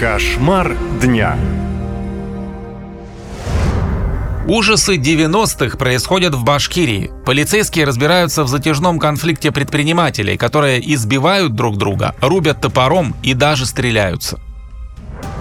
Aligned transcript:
Кошмар 0.00 0.78
дня. 1.02 1.36
Ужасы 4.48 4.96
90-х 4.96 5.76
происходят 5.76 6.34
в 6.34 6.42
Башкирии. 6.42 7.10
Полицейские 7.26 7.84
разбираются 7.84 8.44
в 8.44 8.48
затяжном 8.48 8.98
конфликте 8.98 9.52
предпринимателей, 9.52 10.38
которые 10.38 10.80
избивают 10.94 11.54
друг 11.54 11.76
друга, 11.76 12.14
рубят 12.22 12.62
топором 12.62 13.14
и 13.22 13.34
даже 13.34 13.66
стреляются. 13.66 14.40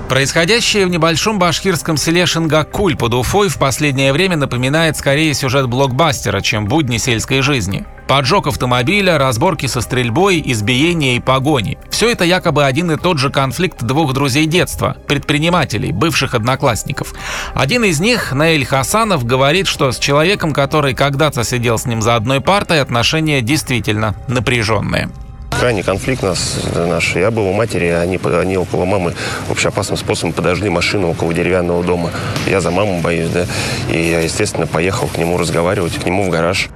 Происходящее 0.09 0.87
в 0.87 0.89
небольшом 0.89 1.37
башкирском 1.37 1.95
селе 1.95 2.25
Шингакуль 2.25 2.97
под 2.97 3.13
Уфой 3.13 3.47
в 3.47 3.59
последнее 3.59 4.11
время 4.11 4.37
напоминает 4.37 4.97
скорее 4.97 5.35
сюжет 5.35 5.67
блокбастера, 5.67 6.41
чем 6.41 6.65
будни 6.65 6.97
сельской 6.97 7.41
жизни. 7.41 7.85
Поджог 8.07 8.47
автомобиля, 8.47 9.19
разборки 9.19 9.67
со 9.67 9.81
стрельбой, 9.81 10.41
избиение 10.43 11.17
и 11.17 11.19
погони. 11.19 11.77
Все 11.91 12.09
это 12.11 12.23
якобы 12.23 12.65
один 12.65 12.89
и 12.89 12.97
тот 12.97 13.19
же 13.19 13.29
конфликт 13.29 13.83
двух 13.83 14.13
друзей 14.13 14.47
детства, 14.47 14.97
предпринимателей, 15.07 15.91
бывших 15.91 16.33
одноклассников. 16.33 17.13
Один 17.53 17.83
из 17.83 17.99
них, 17.99 18.31
Наиль 18.31 18.65
Хасанов, 18.65 19.25
говорит, 19.25 19.67
что 19.67 19.91
с 19.91 19.99
человеком, 19.99 20.53
который 20.53 20.95
когда-то 20.95 21.43
сидел 21.43 21.77
с 21.77 21.85
ним 21.85 22.01
за 22.01 22.15
одной 22.15 22.41
партой, 22.41 22.81
отношения 22.81 23.41
действительно 23.41 24.15
напряженные. 24.27 25.11
Крайний 25.59 25.83
конфликт 25.83 26.23
нас, 26.23 26.57
наш. 26.73 27.15
Я 27.17 27.31
был 27.31 27.45
у 27.47 27.53
матери, 27.53 27.87
они, 27.87 28.17
они 28.23 28.57
около 28.57 28.85
мамы 28.85 29.13
общеопасным 29.49 29.97
способом 29.97 30.31
подожгли 30.31 30.69
машину 30.69 31.09
около 31.09 31.33
деревянного 31.33 31.83
дома. 31.83 32.11
Я 32.47 32.61
за 32.61 32.71
маму 32.71 33.01
боюсь, 33.01 33.27
да. 33.29 33.45
И 33.91 34.09
я, 34.09 34.21
естественно, 34.21 34.67
поехал 34.67 35.07
к 35.09 35.17
нему 35.17 35.37
разговаривать, 35.37 35.95
к 35.95 36.05
нему 36.05 36.25
в 36.25 36.29
гараж. 36.29 36.69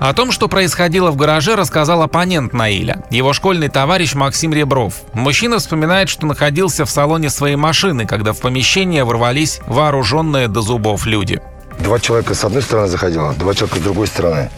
О 0.00 0.14
том, 0.14 0.32
что 0.32 0.48
происходило 0.48 1.10
в 1.10 1.16
гараже, 1.16 1.54
рассказал 1.54 2.00
оппонент 2.00 2.54
Наиля, 2.54 3.04
его 3.10 3.34
школьный 3.34 3.68
товарищ 3.68 4.14
Максим 4.14 4.54
Ребров. 4.54 4.94
Мужчина 5.12 5.58
вспоминает, 5.58 6.08
что 6.08 6.24
находился 6.24 6.86
в 6.86 6.90
салоне 6.90 7.28
своей 7.28 7.56
машины, 7.56 8.06
когда 8.06 8.32
в 8.32 8.40
помещение 8.40 9.04
ворвались 9.04 9.60
вооруженные 9.66 10.48
до 10.48 10.62
зубов 10.62 11.04
люди. 11.04 11.42
Два 11.80 11.98
человека 11.98 12.34
с 12.34 12.44
одной 12.44 12.62
стороны 12.62 12.88
заходило, 12.88 13.32
два 13.34 13.54
человека 13.54 13.78
с 13.78 13.82
другой 13.82 14.06
стороны. 14.06 14.50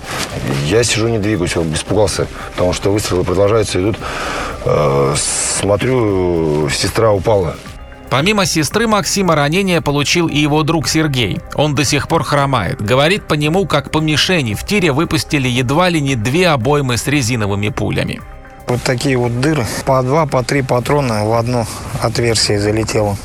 Я 0.67 0.83
сижу, 0.85 1.09
не 1.09 1.19
двигаюсь, 1.19 1.57
он 1.57 1.73
испугался, 1.73 2.27
потому 2.53 2.73
что 2.73 2.93
выстрелы 2.93 3.25
продолжаются, 3.25 3.81
идут. 3.81 3.97
Э, 4.65 5.15
смотрю, 5.17 6.69
сестра 6.69 7.13
упала. 7.13 7.57
Помимо 8.11 8.45
сестры 8.45 8.87
Максима 8.87 9.35
ранение 9.35 9.81
получил 9.81 10.29
и 10.29 10.37
его 10.37 10.65
друг 10.65 10.87
Сергей. 10.87 11.39
Он 11.55 11.75
до 11.75 11.83
сих 11.83 12.09
пор 12.09 12.25
хромает. 12.25 12.83
Говорит 12.83 13.27
по 13.27 13.33
нему, 13.33 13.67
как 13.67 13.91
по 13.91 13.99
мишени 13.99 14.53
в 14.53 14.67
тире 14.67 14.93
выпустили 14.93 15.49
едва 15.49 15.89
ли 15.89 15.99
не 15.99 16.15
две 16.15 16.49
обоймы 16.49 16.99
с 16.99 17.07
резиновыми 17.07 17.71
пулями. 17.71 18.21
Вот 18.67 18.83
такие 18.83 19.17
вот 19.17 19.41
дыры. 19.41 19.65
По 19.87 20.03
два, 20.03 20.27
по 20.27 20.43
три 20.43 20.61
патрона 20.61 21.25
в 21.25 21.33
одно 21.33 21.67
отверстие 22.03 22.61
залетело. 22.61 23.17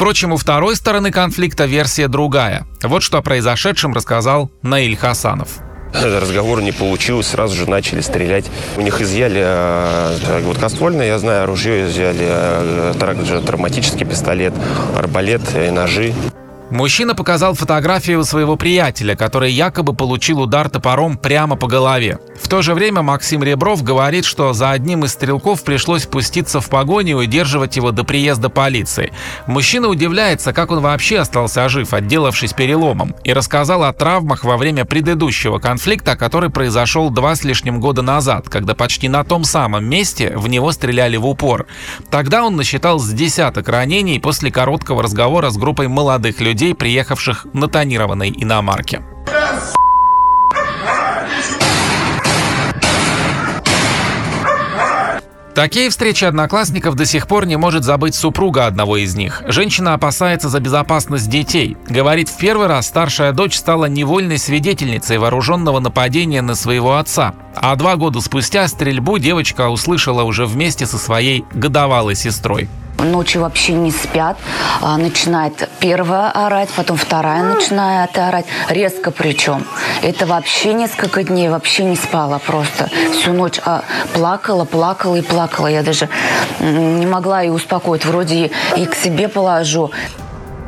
Впрочем, 0.00 0.32
у 0.32 0.38
второй 0.38 0.76
стороны 0.76 1.10
конфликта 1.10 1.66
версия 1.66 2.08
другая. 2.08 2.66
Вот 2.82 3.02
что 3.02 3.18
о 3.18 3.22
произошедшем 3.22 3.92
рассказал 3.92 4.50
Наиль 4.62 4.96
Хасанов. 4.96 5.58
Разговор 5.92 6.62
не 6.62 6.72
получилось, 6.72 7.26
сразу 7.26 7.54
же 7.54 7.68
начали 7.68 8.00
стрелять. 8.00 8.46
У 8.78 8.80
них 8.80 9.02
изъяли 9.02 9.42
э, 9.44 10.40
гладкоствольное, 10.42 11.06
я 11.06 11.18
знаю, 11.18 11.42
оружие 11.42 11.86
изъяли, 11.86 12.26
э, 12.26 13.42
травматический 13.44 14.06
пистолет, 14.06 14.54
арбалет 14.96 15.42
и 15.54 15.70
ножи. 15.70 16.14
Мужчина 16.70 17.16
показал 17.16 17.54
фотографию 17.54 18.22
своего 18.24 18.54
приятеля, 18.56 19.16
который 19.16 19.50
якобы 19.50 19.92
получил 19.92 20.40
удар 20.40 20.70
топором 20.70 21.18
прямо 21.18 21.56
по 21.56 21.66
голове. 21.66 22.18
В 22.40 22.48
то 22.48 22.62
же 22.62 22.74
время 22.74 23.02
Максим 23.02 23.42
Ребров 23.42 23.82
говорит, 23.82 24.24
что 24.24 24.52
за 24.52 24.70
одним 24.70 25.04
из 25.04 25.12
стрелков 25.12 25.64
пришлось 25.64 26.04
спуститься 26.04 26.60
в 26.60 26.68
погоню 26.70 27.10
и 27.20 27.26
удерживать 27.26 27.76
его 27.76 27.90
до 27.90 28.04
приезда 28.04 28.50
полиции. 28.50 29.12
Мужчина 29.46 29.88
удивляется, 29.88 30.52
как 30.52 30.70
он 30.70 30.80
вообще 30.80 31.18
остался 31.18 31.68
жив, 31.68 31.92
отделавшись 31.92 32.52
переломом, 32.52 33.16
и 33.24 33.32
рассказал 33.32 33.82
о 33.82 33.92
травмах 33.92 34.44
во 34.44 34.56
время 34.56 34.84
предыдущего 34.84 35.58
конфликта, 35.58 36.16
который 36.16 36.50
произошел 36.50 37.10
два 37.10 37.34
с 37.34 37.42
лишним 37.42 37.80
года 37.80 38.02
назад, 38.02 38.48
когда 38.48 38.76
почти 38.76 39.08
на 39.08 39.24
том 39.24 39.42
самом 39.42 39.84
месте 39.86 40.32
в 40.36 40.46
него 40.46 40.70
стреляли 40.70 41.16
в 41.16 41.26
упор. 41.26 41.66
Тогда 42.10 42.44
он 42.44 42.54
насчитал 42.54 43.00
с 43.00 43.10
десяток 43.10 43.68
ранений 43.68 44.20
после 44.20 44.52
короткого 44.52 45.02
разговора 45.02 45.50
с 45.50 45.56
группой 45.56 45.88
молодых 45.88 46.40
людей, 46.40 46.59
людей, 46.60 46.74
приехавших 46.74 47.46
на 47.54 47.68
тонированной 47.68 48.34
иномарке. 48.36 49.02
Такие 55.54 55.90
встречи 55.90 56.24
одноклассников 56.24 56.94
до 56.96 57.06
сих 57.06 57.26
пор 57.26 57.46
не 57.46 57.56
может 57.56 57.84
забыть 57.84 58.14
супруга 58.14 58.66
одного 58.66 58.98
из 58.98 59.14
них. 59.14 59.42
Женщина 59.46 59.94
опасается 59.94 60.48
за 60.48 60.60
безопасность 60.60 61.30
детей. 61.30 61.76
Говорит, 61.88 62.28
в 62.28 62.36
первый 62.36 62.66
раз 62.66 62.86
старшая 62.86 63.32
дочь 63.32 63.56
стала 63.56 63.86
невольной 63.86 64.38
свидетельницей 64.38 65.18
вооруженного 65.18 65.80
нападения 65.80 66.42
на 66.42 66.54
своего 66.54 66.96
отца. 66.96 67.34
А 67.54 67.74
два 67.76 67.96
года 67.96 68.20
спустя 68.20 68.68
стрельбу 68.68 69.18
девочка 69.18 69.68
услышала 69.68 70.22
уже 70.24 70.46
вместе 70.46 70.86
со 70.86 70.98
своей 70.98 71.44
годовалой 71.52 72.14
сестрой 72.14 72.68
ночью 73.04 73.42
вообще 73.42 73.72
не 73.72 73.90
спят. 73.90 74.36
А, 74.80 74.96
начинает 74.96 75.68
первая 75.80 76.30
орать, 76.30 76.70
потом 76.76 76.96
вторая 76.96 77.42
начинает 77.42 78.16
орать. 78.18 78.46
Резко 78.68 79.10
причем. 79.10 79.64
Это 80.02 80.26
вообще 80.26 80.72
несколько 80.72 81.22
дней 81.22 81.48
вообще 81.48 81.84
не 81.84 81.96
спала 81.96 82.38
просто. 82.38 82.88
Всю 83.12 83.32
ночь 83.32 83.60
а, 83.64 83.82
плакала, 84.12 84.64
плакала 84.64 85.16
и 85.16 85.22
плакала. 85.22 85.66
Я 85.66 85.82
даже 85.82 86.08
не 86.60 87.06
могла 87.06 87.42
ее 87.42 87.52
успокоить. 87.52 88.04
Вроде 88.04 88.50
и 88.76 88.86
к 88.86 88.94
себе 88.94 89.28
положу. 89.28 89.90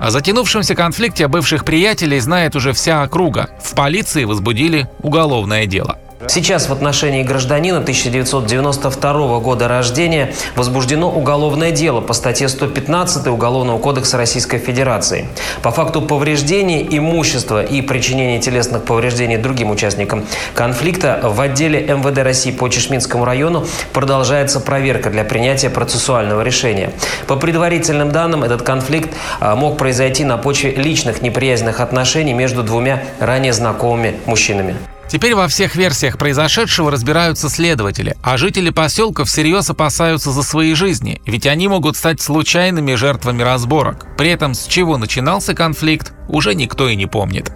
О 0.01 0.11
затянувшемся 0.11 0.75
конфликте 0.75 1.29
бывших 1.29 1.65
приятелей 1.65 2.19
знает 2.19 2.57
уже 2.57 2.73
вся 2.73 3.05
округа. 3.05 3.51
В 3.63 3.75
полиции 3.75 4.25
возбудили 4.25 4.89
уголовное 5.01 5.67
дело. 5.67 5.97
Сейчас 6.35 6.71
в 6.71 6.73
отношении 6.73 7.23
гражданина 7.23 7.81
1992 7.81 9.39
года 9.41 9.69
рождения 9.69 10.33
возбуждено 10.57 11.11
уголовное 11.11 11.73
дело 11.73 12.01
по 12.01 12.15
статье 12.15 12.49
115 12.49 13.27
Уголовного 13.27 13.77
кодекса 13.77 14.17
Российской 14.17 14.57
Федерации. 14.57 15.29
По 15.63 15.71
факту 15.71 16.01
повреждения 16.01 16.87
имущества 16.89 17.63
и 17.63 17.83
причинения 17.83 18.41
телесных 18.41 18.85
повреждений 18.85 19.37
другим 19.37 19.71
участникам 19.71 20.25
конфликта 20.55 21.21
в 21.23 21.39
отделе 21.39 21.81
МВД 21.81 22.21
России 22.21 22.51
по 22.51 22.67
Чешминскому 22.71 23.27
району 23.27 23.67
продолжается 23.93 24.59
проверка 24.59 25.11
для 25.11 25.25
принятия 25.25 25.69
процессуального 25.69 26.41
решения. 26.41 26.93
По 27.27 27.37
предварительным 27.37 28.11
данным, 28.11 28.43
этот 28.43 28.63
конфликт 28.63 29.11
а, 29.39 29.55
мог 29.55 29.77
произойти 29.77 30.25
на 30.25 30.39
почве 30.39 30.71
личных 30.71 31.21
неприязненных 31.21 31.81
отношений 31.81 32.33
между 32.33 32.63
двумя 32.63 33.03
ранее 33.21 33.53
знакомыми 33.53 34.15
мужчинами. 34.25 34.77
Теперь 35.09 35.35
во 35.35 35.47
всех 35.49 35.77
версиях 35.77 36.17
произошедшего 36.17 36.91
разбираются 36.91 37.49
следователи, 37.49 38.17
а 38.23 38.39
жители 38.39 38.71
поселка 38.71 39.25
всерьез 39.25 39.69
опасаются 39.69 40.31
за 40.31 40.43
свои 40.43 40.75
жизни, 40.75 41.21
ведь 41.27 41.47
они 41.47 41.69
могут 41.69 41.97
стать 41.97 42.21
случайными 42.21 42.95
жертвами 42.95 43.43
разборок. 43.43 44.07
При 44.17 44.31
этом 44.31 44.55
с 44.55 44.67
чего 44.67 44.97
начинался 44.97 45.55
конфликт, 45.55 46.13
уже 46.29 46.55
никто 46.55 46.89
и 46.89 46.97
не 46.97 47.07
помнит. 47.07 47.53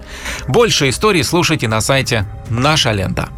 Больше 0.48 0.90
историй 0.90 1.24
слушайте 1.24 1.66
на 1.68 1.80
сайте 1.80 2.26
«Наша 2.50 2.92
лента». 2.92 3.30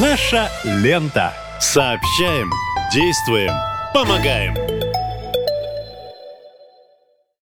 Наша 0.00 0.50
лента. 0.64 1.32
Сообщаем, 1.60 2.50
действуем, 2.92 3.52
помогаем. 3.92 4.73